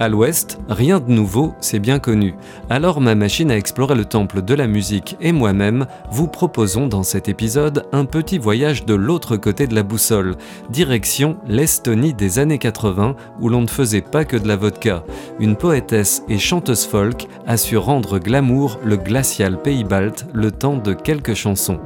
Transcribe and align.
À 0.00 0.08
l'ouest, 0.08 0.58
rien 0.68 0.98
de 0.98 1.12
nouveau, 1.12 1.54
c'est 1.60 1.78
bien 1.78 2.00
connu. 2.00 2.34
Alors 2.68 3.00
ma 3.00 3.14
machine 3.14 3.52
à 3.52 3.56
explorer 3.56 3.94
le 3.94 4.04
temple 4.04 4.42
de 4.42 4.54
la 4.54 4.66
musique 4.66 5.16
et 5.20 5.30
moi-même 5.30 5.86
vous 6.10 6.26
proposons 6.26 6.88
dans 6.88 7.04
cet 7.04 7.28
épisode 7.28 7.86
un 7.92 8.04
petit 8.04 8.38
voyage 8.38 8.84
de 8.86 8.94
l'autre 8.94 9.36
côté 9.36 9.68
de 9.68 9.74
la 9.74 9.84
boussole, 9.84 10.34
direction 10.68 11.36
l'Estonie 11.46 12.12
des 12.12 12.40
années 12.40 12.58
80 12.58 13.14
où 13.40 13.48
l'on 13.48 13.60
ne 13.60 13.68
faisait 13.68 14.00
pas 14.00 14.24
que 14.24 14.36
de 14.36 14.48
la 14.48 14.56
vodka. 14.56 15.04
Une 15.38 15.54
poétesse 15.54 16.24
et 16.28 16.38
chanteuse 16.38 16.86
folk 16.86 17.28
a 17.46 17.56
su 17.56 17.76
rendre 17.76 18.18
glamour 18.18 18.80
le 18.84 18.96
glacial 18.96 19.62
pays 19.62 19.84
balte 19.84 20.26
le 20.32 20.50
temps 20.50 20.76
de 20.76 20.92
quelques 20.92 21.34
chansons. 21.34 21.78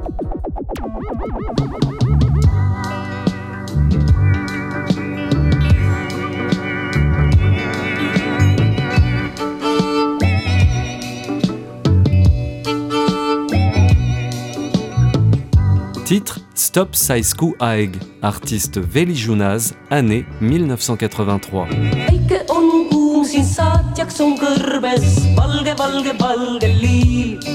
Titre 16.09 16.41
Stop 16.55 16.95
Saisku 16.95 17.55
Aeg, 17.59 17.91
artiste 18.23 18.81
Veli 18.95 19.13
Junaz, 19.13 19.75
année 19.91 20.25
1983. 20.41 21.67
väike 21.93 22.39
on 22.49 22.89
kuum 22.89 23.21
siin 23.29 23.45
saatjaks 23.45 24.17
on 24.25 24.33
kõrbes 24.41 25.05
valge, 25.37 25.75
valge, 25.77 26.15
valge 26.17 26.71
liiv 26.81 27.45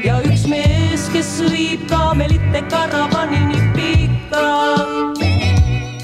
ja 0.00 0.22
üks 0.24 0.48
mees, 0.48 1.04
kes 1.12 1.34
viib 1.52 1.84
kaamelite 1.92 2.64
karavanini 2.72 3.52
pikka. 3.52 3.57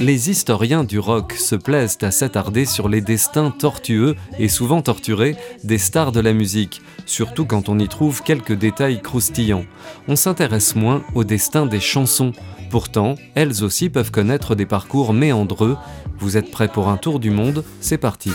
Les 0.05 0.29
historiens 0.29 0.85
du 0.85 0.99
rock 0.99 1.33
se 1.33 1.55
plaisent 1.55 1.97
à 2.03 2.11
s'attarder 2.11 2.67
sur 2.67 2.91
les 2.91 3.01
destins 3.01 3.51
tortueux 3.51 4.17
et 4.39 4.51
souvent 4.51 4.83
torturés 4.83 5.35
des 5.63 5.79
stars 5.79 6.13
de 6.13 6.21
la 6.21 6.35
musique, 6.35 6.83
surtout 7.07 7.47
quand 7.47 7.71
on 7.71 7.79
y 7.79 7.89
trouve 7.89 8.23
quelques 8.23 8.53
détails 8.53 9.01
croustillants. 9.01 9.65
On 10.07 10.15
s'intéresse 10.15 10.77
moins 10.77 11.03
au 11.15 11.25
destin 11.25 11.65
des 11.65 11.81
chansons. 11.81 12.33
Pourtant, 12.69 13.15
elles 13.35 13.65
aussi 13.65 13.89
peuvent 13.89 14.11
connaître 14.11 14.55
des 14.55 14.67
parcours 14.67 15.15
méandreux. 15.15 15.79
Vous 16.19 16.37
êtes 16.37 16.51
prêts 16.51 16.69
pour 16.69 16.89
un 16.89 16.99
tour 16.99 17.19
du 17.19 17.31
monde? 17.31 17.65
C'est 17.81 17.97
parti 17.97 18.31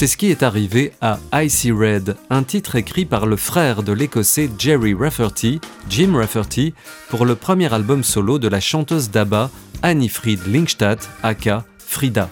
c'est 0.00 0.06
ce 0.06 0.16
qui 0.16 0.30
est 0.30 0.42
arrivé 0.42 0.92
à 1.02 1.18
Icy 1.34 1.72
Red, 1.72 2.16
un 2.30 2.42
titre 2.42 2.76
écrit 2.76 3.04
par 3.04 3.26
le 3.26 3.36
frère 3.36 3.82
de 3.82 3.92
l'écossais 3.92 4.48
Jerry 4.58 4.94
Rafferty, 4.94 5.60
Jim 5.90 6.16
Rafferty, 6.16 6.72
pour 7.10 7.26
le 7.26 7.34
premier 7.34 7.70
album 7.70 8.02
solo 8.02 8.38
de 8.38 8.48
la 8.48 8.60
chanteuse 8.60 9.10
d'ABBA, 9.10 9.50
Annie 9.82 10.08
Fried 10.08 10.40
Linkstadt, 10.46 11.06
aka 11.22 11.66
Frida. 11.76 12.30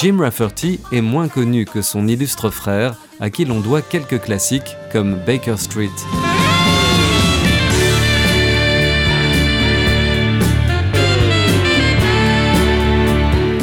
Jim 0.00 0.16
Rafferty 0.18 0.80
est 0.92 1.02
moins 1.02 1.28
connu 1.28 1.66
que 1.66 1.82
son 1.82 2.08
illustre 2.08 2.48
frère, 2.48 2.96
à 3.20 3.28
qui 3.28 3.44
l'on 3.44 3.60
doit 3.60 3.82
quelques 3.82 4.18
classiques 4.18 4.74
comme 4.90 5.16
Baker 5.26 5.58
Street. 5.58 5.90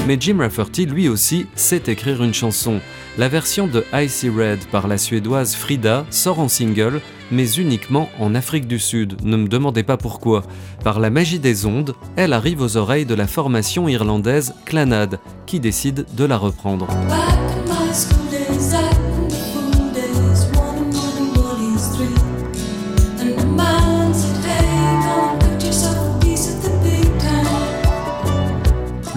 Mais 0.05 0.17
Jim 0.19 0.37
Rafferty, 0.37 0.85
lui 0.85 1.09
aussi, 1.09 1.47
sait 1.55 1.81
écrire 1.87 2.23
une 2.23 2.35
chanson. 2.35 2.81
La 3.17 3.29
version 3.29 3.65
de 3.65 3.83
Icy 3.95 4.29
Red 4.29 4.59
par 4.71 4.87
la 4.87 4.99
suédoise 4.99 5.55
Frida 5.55 6.05
sort 6.11 6.39
en 6.39 6.47
single, 6.47 7.01
mais 7.31 7.51
uniquement 7.53 8.09
en 8.19 8.35
Afrique 8.35 8.67
du 8.67 8.77
Sud. 8.77 9.19
Ne 9.23 9.37
me 9.37 9.47
demandez 9.47 9.81
pas 9.81 9.97
pourquoi. 9.97 10.43
Par 10.83 10.99
la 10.99 11.09
magie 11.09 11.39
des 11.39 11.65
ondes, 11.65 11.95
elle 12.15 12.31
arrive 12.31 12.61
aux 12.61 12.77
oreilles 12.77 13.07
de 13.07 13.15
la 13.15 13.25
formation 13.25 13.87
irlandaise 13.87 14.53
Clanad, 14.65 15.19
qui 15.47 15.59
décide 15.59 16.05
de 16.15 16.25
la 16.25 16.37
reprendre. 16.37 16.87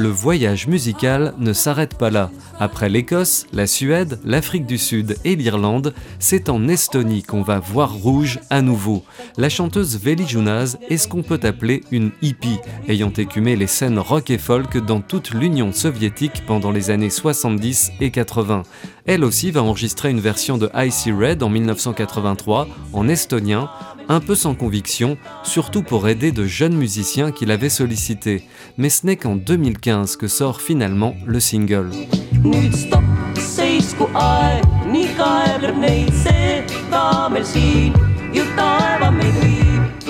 Le 0.00 0.08
voyage 0.08 0.66
musical 0.66 1.34
ne 1.38 1.52
s'arrête 1.52 1.98
pas 1.98 2.08
là. 2.08 2.30
Après 2.58 2.88
l'Écosse, 2.88 3.44
la 3.52 3.66
Suède, 3.66 4.18
l'Afrique 4.24 4.64
du 4.64 4.78
Sud 4.78 5.18
et 5.26 5.36
l'Irlande, 5.36 5.92
c'est 6.18 6.48
en 6.48 6.68
Estonie 6.68 7.22
qu'on 7.22 7.42
va 7.42 7.58
voir 7.58 7.92
rouge 7.92 8.40
à 8.48 8.62
nouveau. 8.62 9.04
La 9.36 9.50
chanteuse 9.50 9.98
Veli 9.98 10.26
Junaz 10.26 10.78
est 10.88 10.96
ce 10.96 11.06
qu'on 11.06 11.22
peut 11.22 11.40
appeler 11.42 11.82
une 11.90 12.12
hippie, 12.22 12.60
ayant 12.88 13.12
écumé 13.12 13.56
les 13.56 13.66
scènes 13.66 13.98
rock 13.98 14.30
et 14.30 14.38
folk 14.38 14.78
dans 14.78 15.02
toute 15.02 15.32
l'Union 15.32 15.70
soviétique 15.70 16.44
pendant 16.46 16.70
les 16.70 16.88
années 16.88 17.10
70 17.10 17.92
et 18.00 18.10
80. 18.10 18.62
Elle 19.04 19.22
aussi 19.22 19.50
va 19.50 19.62
enregistrer 19.62 20.08
une 20.08 20.20
version 20.20 20.56
de 20.56 20.70
Icy 20.74 21.12
Red 21.12 21.42
en 21.42 21.50
1983 21.50 22.68
en 22.94 23.06
estonien, 23.06 23.68
un 24.10 24.18
peu 24.18 24.34
sans 24.34 24.56
conviction, 24.56 25.16
surtout 25.44 25.84
pour 25.84 26.08
aider 26.08 26.32
de 26.32 26.44
jeunes 26.44 26.74
musiciens 26.74 27.30
qui 27.30 27.46
l'avaient 27.46 27.68
sollicité. 27.68 28.42
Mais 28.76 28.90
ce 28.90 29.06
n'est 29.06 29.16
qu'en 29.16 29.36
2015 29.36 30.16
que 30.16 30.26
sort 30.26 30.60
finalement 30.60 31.14
le 31.26 31.38
single. 31.38 31.90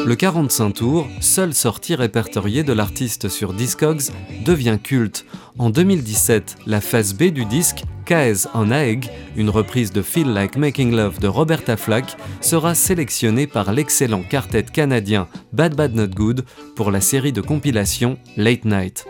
Le 0.06 0.16
45 0.16 0.72
tours, 0.72 1.09
seule 1.21 1.55
sortie 1.55 1.94
répertoriée 1.94 2.62
de 2.62 2.72
l'artiste 2.72 3.28
sur 3.28 3.53
Discogs, 3.53 4.11
devient 4.44 4.78
culte. 4.83 5.27
En 5.59 5.71
2017, 5.71 6.56
la 6.66 6.81
phase 6.81 7.15
B 7.15 7.25
du 7.25 7.44
disque, 7.44 7.84
Kaes 8.06 8.49
on 8.55 8.71
Aeg, 8.71 9.09
une 9.37 9.50
reprise 9.50 9.93
de 9.93 10.03
Feel 10.03 10.33
Like 10.33 10.56
Making 10.56 10.94
Love 10.97 11.21
de 11.21 11.28
Roberta 11.28 11.77
Flack, 11.77 12.16
sera 12.41 12.75
sélectionnée 12.75 13.47
par 13.47 13.72
l'excellent 13.72 14.22
quartet 14.22 14.65
canadien 14.65 15.28
Bad 15.53 15.77
Bad 15.77 15.94
Not 15.94 16.09
Good 16.09 16.44
pour 16.75 16.91
la 16.91 17.00
série 17.00 17.32
de 17.32 17.41
compilation 17.41 18.19
Late 18.37 18.65
Night. 18.65 19.06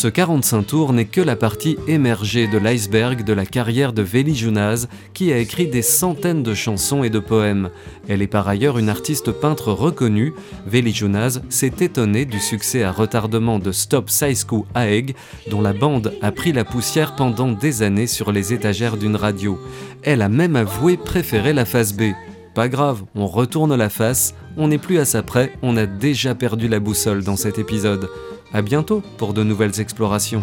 Ce 0.00 0.08
45 0.08 0.62
tours 0.62 0.92
n'est 0.94 1.04
que 1.04 1.20
la 1.20 1.36
partie 1.36 1.76
émergée 1.86 2.46
de 2.46 2.56
l'iceberg 2.56 3.22
de 3.22 3.32
la 3.34 3.44
carrière 3.44 3.92
de 3.92 4.00
Veli 4.00 4.34
Junaz, 4.34 4.88
qui 5.12 5.30
a 5.30 5.36
écrit 5.36 5.66
des 5.66 5.82
centaines 5.82 6.42
de 6.42 6.54
chansons 6.54 7.04
et 7.04 7.10
de 7.10 7.18
poèmes. 7.18 7.68
Elle 8.08 8.22
est 8.22 8.26
par 8.26 8.48
ailleurs 8.48 8.78
une 8.78 8.88
artiste 8.88 9.30
peintre 9.30 9.72
reconnue. 9.72 10.32
Veli 10.66 10.94
Junaz 10.94 11.42
s'est 11.50 11.74
étonnée 11.80 12.24
du 12.24 12.40
succès 12.40 12.82
à 12.82 12.92
retardement 12.92 13.58
de 13.58 13.72
Stop 13.72 14.08
Saisku 14.08 14.64
Aeg, 14.74 15.14
dont 15.50 15.60
la 15.60 15.74
bande 15.74 16.14
a 16.22 16.32
pris 16.32 16.52
la 16.52 16.64
poussière 16.64 17.14
pendant 17.14 17.52
des 17.52 17.82
années 17.82 18.06
sur 18.06 18.32
les 18.32 18.54
étagères 18.54 18.96
d'une 18.96 19.16
radio. 19.16 19.58
Elle 20.02 20.22
a 20.22 20.30
même 20.30 20.56
avoué 20.56 20.96
préférer 20.96 21.52
la 21.52 21.66
phase 21.66 21.92
B. 21.92 22.12
Pas 22.54 22.68
grave, 22.68 23.04
on 23.14 23.26
retourne 23.26 23.76
la 23.76 23.88
face, 23.88 24.34
on 24.56 24.68
n'est 24.68 24.78
plus 24.78 24.98
à 24.98 25.04
ça 25.04 25.22
près, 25.22 25.52
on 25.62 25.76
a 25.76 25.86
déjà 25.86 26.34
perdu 26.34 26.66
la 26.66 26.80
boussole 26.80 27.22
dans 27.22 27.36
cet 27.36 27.58
épisode. 27.58 28.08
À 28.52 28.62
bientôt 28.62 29.02
pour 29.18 29.34
de 29.34 29.44
nouvelles 29.44 29.80
explorations. 29.80 30.42